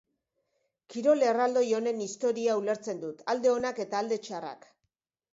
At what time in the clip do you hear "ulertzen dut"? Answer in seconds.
2.61-3.21